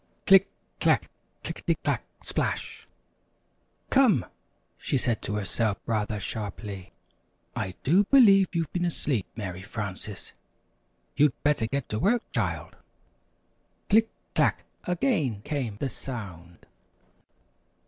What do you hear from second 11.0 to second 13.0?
You'd better get to work, child."